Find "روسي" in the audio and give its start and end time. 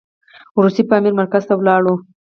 0.63-0.83